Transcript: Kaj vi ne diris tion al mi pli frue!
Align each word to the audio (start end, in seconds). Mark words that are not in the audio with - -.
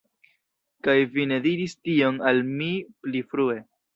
Kaj 0.87 0.95
vi 1.17 1.25
ne 1.33 1.37
diris 1.43 1.77
tion 1.89 2.17
al 2.31 2.43
mi 2.49 2.71
pli 3.03 3.25
frue! 3.35 3.59